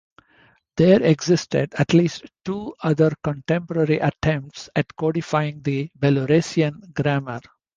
[0.77, 7.41] There existed at least two other contemporary attempts at codifying the Belarusian grammar.